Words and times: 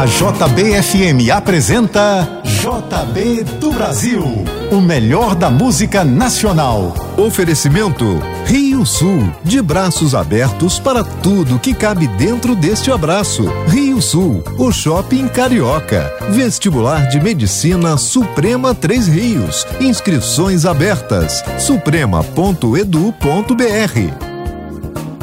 A 0.00 0.06
JBFM 0.06 1.30
apresenta 1.30 2.40
JB 2.42 3.44
do 3.60 3.70
Brasil, 3.70 4.24
o 4.72 4.80
melhor 4.80 5.34
da 5.34 5.50
música 5.50 6.02
nacional. 6.02 6.94
Oferecimento 7.18 8.18
Rio 8.46 8.86
Sul, 8.86 9.30
de 9.44 9.60
braços 9.60 10.14
abertos 10.14 10.78
para 10.78 11.04
tudo 11.04 11.58
que 11.58 11.74
cabe 11.74 12.06
dentro 12.06 12.56
deste 12.56 12.90
abraço. 12.90 13.44
Rio 13.68 14.00
Sul, 14.00 14.42
o 14.56 14.72
shopping 14.72 15.28
carioca. 15.28 16.10
Vestibular 16.30 17.06
de 17.10 17.20
Medicina 17.20 17.98
Suprema 17.98 18.74
Três 18.74 19.06
Rios. 19.06 19.66
Inscrições 19.82 20.64
abertas. 20.64 21.44
suprema.edu.br. 21.58 24.30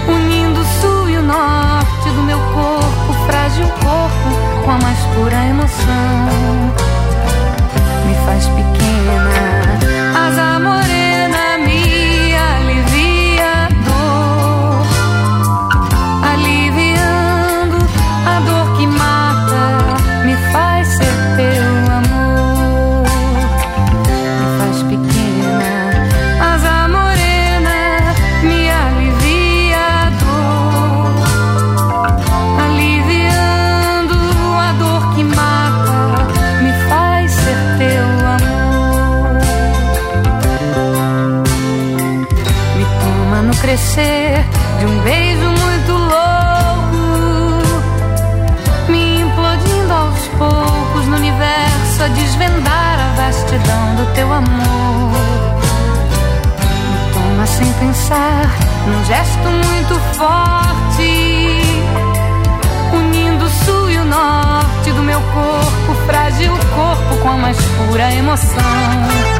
unindo 0.09 0.61
o 0.61 0.65
sul 0.65 1.09
e 1.09 1.19
o 1.19 1.23
norte 1.23 1.70
do 2.13 2.23
meu 2.23 2.39
corpo, 2.39 3.13
frágil 3.27 3.67
corpo, 3.67 4.65
com 4.65 4.71
a 4.71 4.79
mais 4.79 4.99
pura 5.15 5.45
emoção. 5.47 6.27
Me 8.07 8.15
faz 8.27 8.47
pequena 8.47 10.27
asa 10.27 10.59
morena 10.59 10.90
gesto 59.11 59.51
muito 59.51 59.95
forte, 60.15 61.61
unindo 62.95 63.45
o 63.45 63.49
sul 63.49 63.91
e 63.91 63.99
o 63.99 64.05
norte 64.05 64.93
do 64.93 65.03
meu 65.03 65.21
corpo, 65.21 66.07
frágil 66.07 66.53
corpo 66.53 67.17
com 67.21 67.29
a 67.31 67.37
mais 67.37 67.57
pura 67.61 68.15
emoção. 68.15 69.40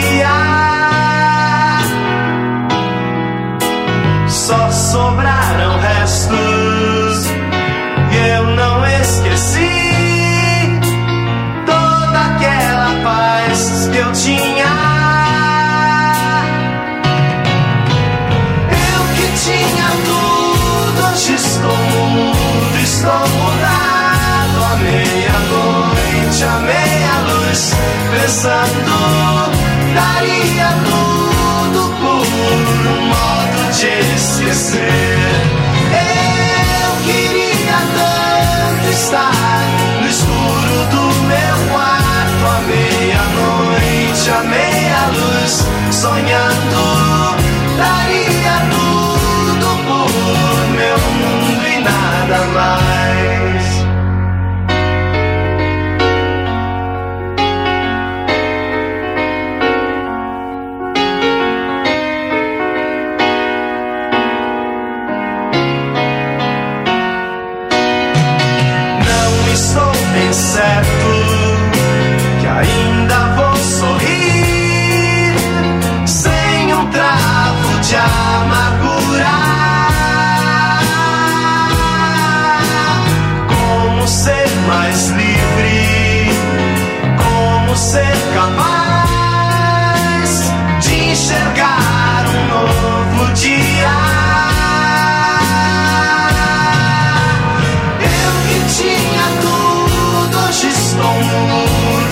pensando, 28.31 29.51
daria 29.93 30.69
tudo 30.85 31.81
por 31.99 32.25
um 32.87 33.07
modo 33.07 33.73
de 33.73 33.91
esquecer. 34.15 35.19
Eu 35.91 36.91
queria 37.03 37.79
tanto 37.99 38.89
estar 38.89 39.63
no 39.99 40.07
escuro 40.07 40.77
do 40.91 41.03
meu 41.27 41.57
quarto 41.73 42.43
à 42.47 42.61
meia-noite, 42.67 44.29
à 44.29 44.43
meia-luz, 44.43 45.67
sonhando. 45.91 46.60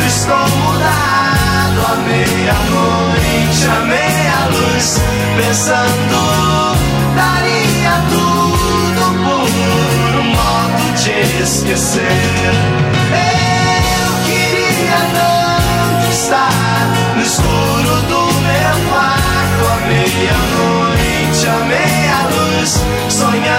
estou 0.10 0.36
mudado 0.58 1.80
à 1.86 1.96
meia-noite, 2.08 3.62
à 3.70 3.80
meia-luz, 3.86 5.02
pensando, 5.38 6.22
daria 7.16 7.96
tudo 8.10 9.04
por 9.24 10.20
um 10.20 10.28
modo 10.34 10.86
de 10.96 11.44
esquecer. 11.44 12.54
Eu 13.94 14.12
queria 14.26 15.00
tanto 15.14 16.10
estar 16.12 16.88
no 17.16 17.22
escuro 17.22 17.94
do 18.10 18.22
meu 18.48 18.76
quarto, 18.90 19.62
à 19.72 19.88
meia-noite, 19.88 21.48
à 21.48 21.60
meia-luz, 21.66 22.70
sonhar. 23.10 23.59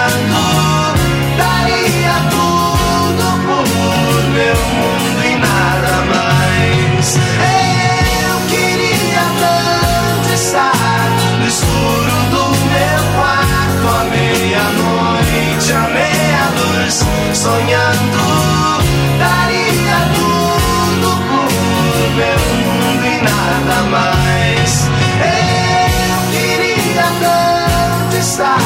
nada 23.41 23.81
mais. 23.89 24.87
Eu 25.21 26.31
queria 26.31 27.03
tanto 27.19 28.17
estar 28.17 28.59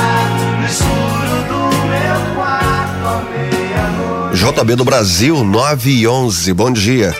no 0.60 0.66
escuro 0.66 1.36
do 1.50 1.62
meu 1.88 2.36
quarto 2.36 3.08
à 3.08 3.24
meia-noite. 3.32 4.38
JB 4.38 4.76
do 4.76 4.86
Brasil, 4.86 5.44
9 5.44 5.90
e 5.90 6.08
11. 6.08 6.54
Bom 6.54 6.72
dia. 6.72 7.14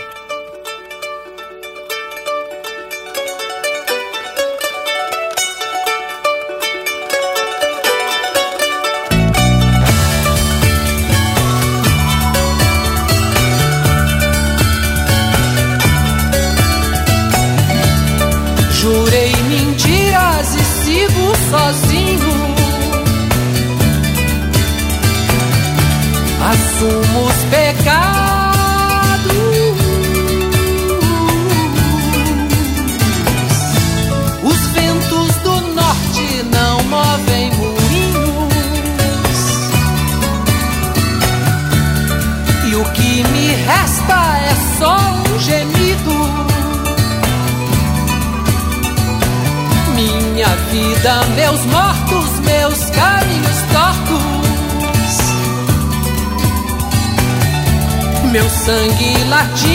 minha 50.46 50.56
vida, 50.70 51.24
meus 51.34 51.64
mortos, 51.66 52.38
meus 52.40 52.90
caminhos 52.90 53.58
tortos, 53.72 54.22
meu 58.30 58.48
sangue 58.48 59.24
latino, 59.28 59.66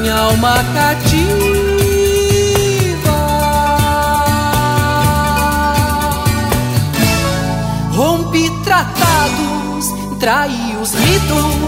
minha 0.00 0.14
alma 0.14 0.64
cativa. 0.74 1.48
rompe 7.94 8.50
tratados, 8.64 9.86
traí 10.20 10.76
os 10.80 10.92
ritos. 10.94 11.67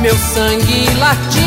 Meu 0.00 0.16
sangue 0.16 0.88
latino. 0.94 1.38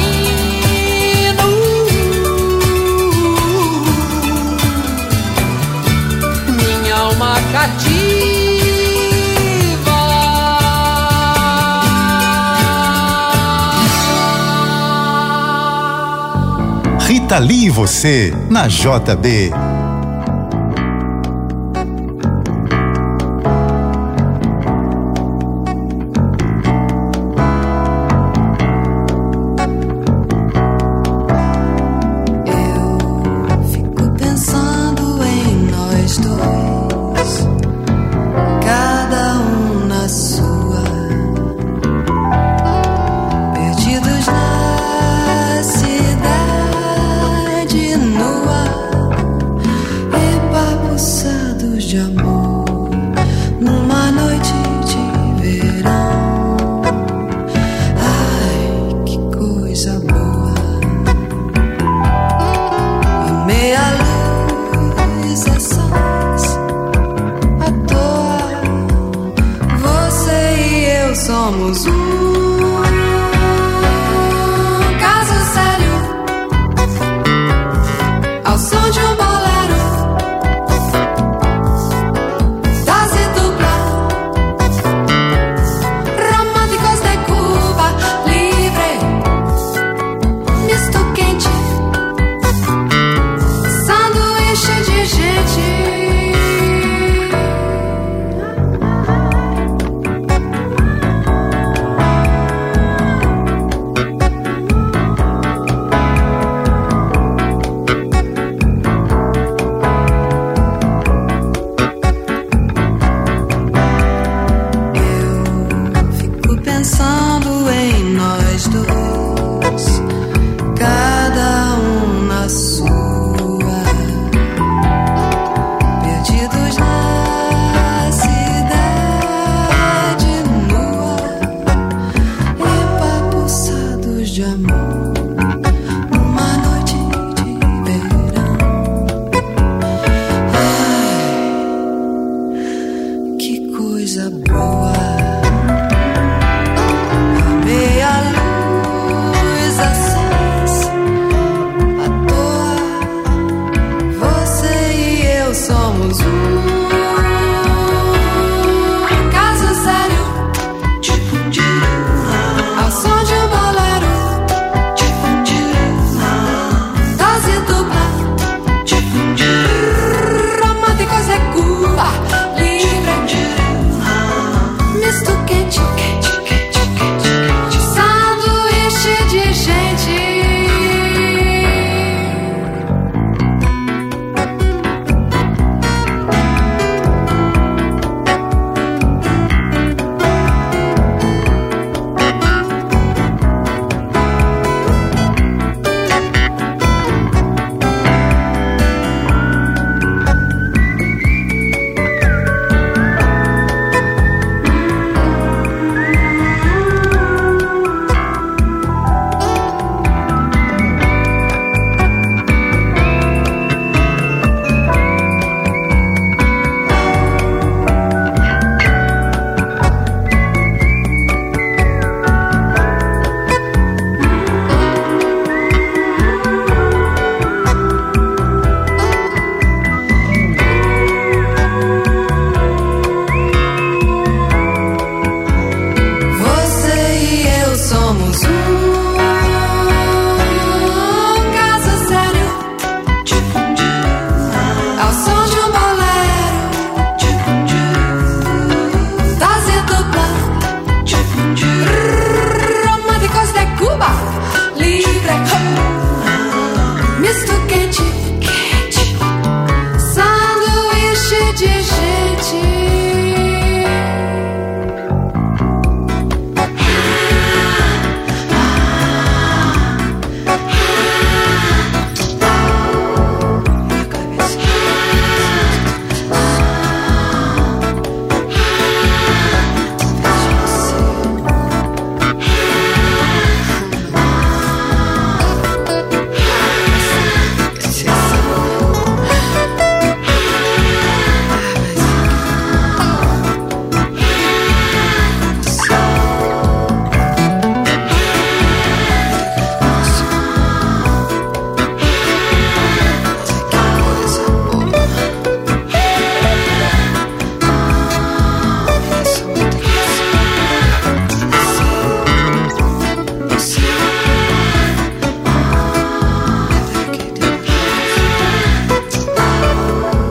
Minha 6.57 6.95
alma 6.95 7.35
cativa. 7.53 8.11
Rita 17.07 17.39
Lee 17.39 17.65
e 17.65 17.69
você, 17.69 18.33
na 18.49 18.67
JB. 18.67 19.51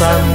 sun. 0.00 0.29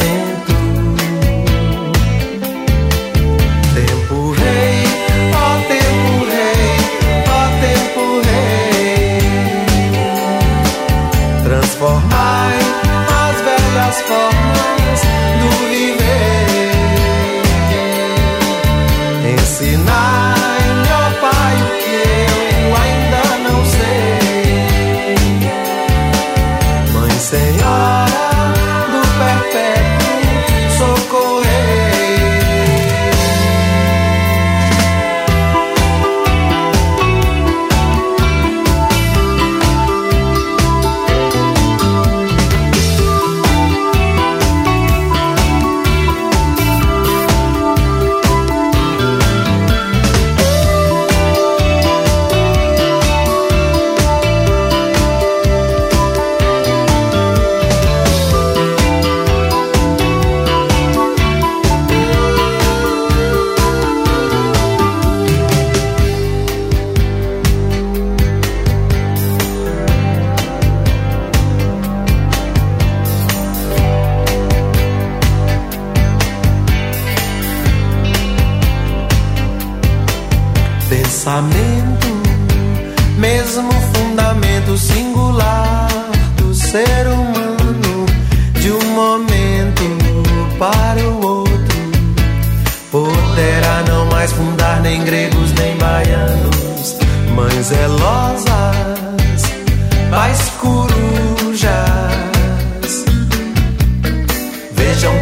Nem 104.95 105.21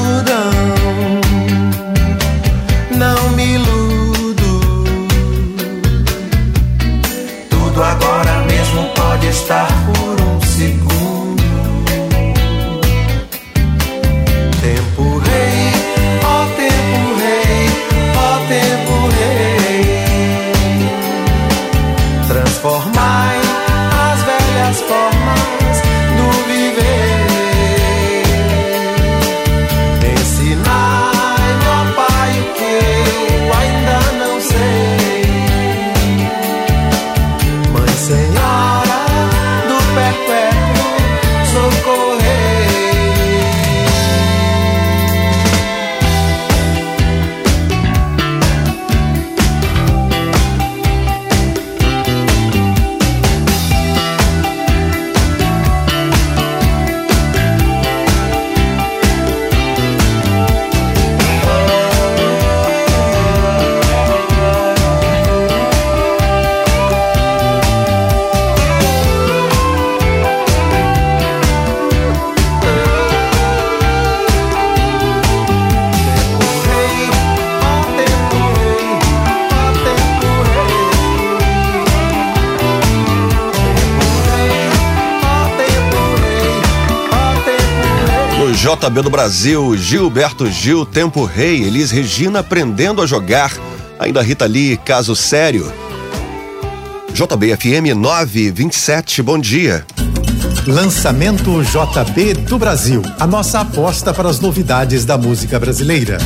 JB 88.76 89.02
do 89.02 89.08
Brasil, 89.08 89.74
Gilberto 89.74 90.46
Gil, 90.50 90.84
Tempo 90.84 91.24
Rei, 91.24 91.62
Elis 91.62 91.90
Regina 91.90 92.40
aprendendo 92.40 93.00
a 93.00 93.06
jogar, 93.06 93.50
ainda 93.98 94.20
Rita 94.20 94.44
Lee, 94.44 94.76
caso 94.76 95.16
sério. 95.16 95.72
JBFM 97.10 97.94
927, 97.96 99.22
bom 99.22 99.38
dia. 99.38 99.86
Lançamento 100.66 101.62
JB 101.62 102.34
do 102.34 102.58
Brasil, 102.58 103.00
a 103.18 103.26
nossa 103.26 103.60
aposta 103.60 104.12
para 104.12 104.28
as 104.28 104.40
novidades 104.40 105.06
da 105.06 105.16
música 105.16 105.58
brasileira. 105.58 106.18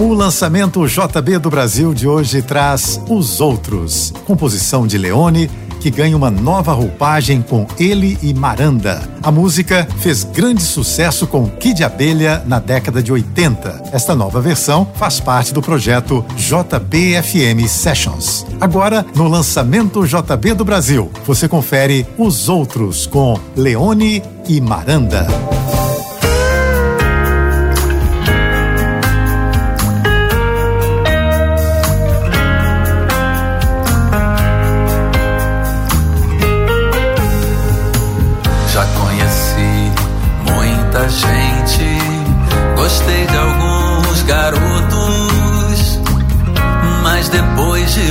O 0.00 0.12
lançamento 0.12 0.86
JB 0.86 1.38
do 1.40 1.50
Brasil 1.50 1.92
de 1.92 2.06
hoje 2.06 2.42
traz 2.42 3.00
Os 3.08 3.40
Outros, 3.40 4.12
composição 4.24 4.86
de 4.86 4.96
Leone 4.96 5.50
que 5.80 5.90
ganha 5.90 6.16
uma 6.16 6.30
nova 6.30 6.72
roupagem 6.72 7.42
com 7.42 7.66
ele 7.78 8.18
e 8.22 8.34
Maranda. 8.34 9.08
A 9.22 9.30
música 9.30 9.86
fez 9.98 10.24
grande 10.24 10.62
sucesso 10.62 11.26
com 11.26 11.48
Kid 11.48 11.82
Abelha 11.84 12.42
na 12.46 12.58
década 12.58 13.02
de 13.02 13.12
80. 13.12 13.90
Esta 13.92 14.14
nova 14.14 14.40
versão 14.40 14.88
faz 14.94 15.20
parte 15.20 15.52
do 15.52 15.62
projeto 15.62 16.24
JBFM 16.36 17.66
Sessions. 17.68 18.46
Agora, 18.60 19.04
no 19.14 19.28
lançamento 19.28 20.06
JB 20.06 20.54
do 20.54 20.64
Brasil, 20.64 21.10
você 21.24 21.48
confere 21.48 22.06
os 22.16 22.48
outros 22.48 23.06
com 23.06 23.38
Leone 23.56 24.22
e 24.48 24.60
Maranda. 24.60 25.26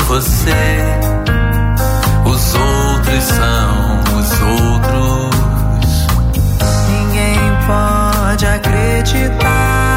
Você. 0.08 0.52
Os 2.26 2.56
outros 2.56 3.24
são 3.24 4.00
os 4.18 4.32
outros. 4.42 5.36
Ninguém 6.90 7.40
pode 7.66 8.46
acreditar 8.46 9.97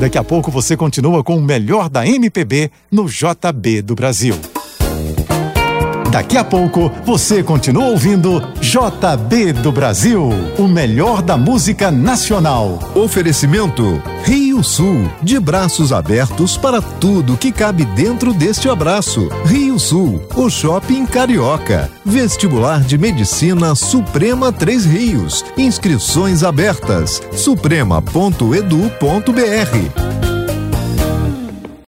Daqui 0.00 0.16
a 0.16 0.24
pouco 0.24 0.50
você 0.50 0.78
continua 0.78 1.22
com 1.22 1.36
o 1.36 1.42
melhor 1.42 1.90
da 1.90 2.06
MPB 2.06 2.70
no 2.90 3.06
JB 3.06 3.82
do 3.82 3.94
Brasil. 3.94 4.34
Daqui 6.10 6.36
a 6.36 6.42
pouco 6.42 6.90
você 7.04 7.40
continua 7.40 7.86
ouvindo 7.86 8.40
JB 8.60 9.52
do 9.52 9.70
Brasil, 9.70 10.28
o 10.58 10.66
melhor 10.66 11.22
da 11.22 11.36
música 11.36 11.92
nacional. 11.92 12.80
Oferecimento 12.96 14.02
Rio 14.24 14.64
Sul, 14.64 15.08
de 15.22 15.38
braços 15.38 15.92
abertos 15.92 16.56
para 16.56 16.82
tudo 16.82 17.36
que 17.36 17.52
cabe 17.52 17.84
dentro 17.84 18.32
deste 18.32 18.68
abraço. 18.68 19.28
Rio 19.44 19.78
Sul, 19.78 20.20
o 20.34 20.50
shopping 20.50 21.06
carioca. 21.06 21.88
Vestibular 22.04 22.80
de 22.80 22.98
Medicina 22.98 23.76
Suprema 23.76 24.50
Três 24.50 24.84
Rios. 24.84 25.44
Inscrições 25.56 26.42
abertas. 26.42 27.22
suprema.edu.br. 27.32 30.29